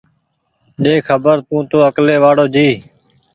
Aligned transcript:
ڏي 0.83 0.95
خبر 1.07 1.35
تونٚ 1.47 1.65
تو 1.69 1.77
اڪلي 1.89 2.15
وآڙو 2.23 2.45
جي 2.53 2.69